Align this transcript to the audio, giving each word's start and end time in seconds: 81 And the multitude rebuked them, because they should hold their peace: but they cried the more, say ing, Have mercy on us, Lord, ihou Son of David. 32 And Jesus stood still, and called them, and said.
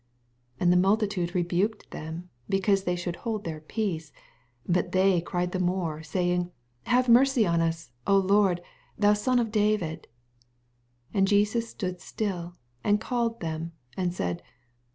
81 0.55 0.65
And 0.65 0.73
the 0.73 0.81
multitude 0.87 1.35
rebuked 1.35 1.91
them, 1.91 2.31
because 2.49 2.85
they 2.85 2.95
should 2.95 3.17
hold 3.17 3.43
their 3.43 3.59
peace: 3.59 4.11
but 4.67 4.93
they 4.93 5.21
cried 5.21 5.51
the 5.51 5.59
more, 5.59 6.01
say 6.01 6.31
ing, 6.33 6.51
Have 6.87 7.07
mercy 7.07 7.45
on 7.45 7.61
us, 7.61 7.91
Lord, 8.07 8.61
ihou 8.99 9.15
Son 9.15 9.37
of 9.37 9.51
David. 9.51 10.07
32 11.13 11.17
And 11.19 11.27
Jesus 11.27 11.69
stood 11.69 12.01
still, 12.01 12.55
and 12.83 12.99
called 12.99 13.41
them, 13.41 13.73
and 13.95 14.11
said. 14.11 14.41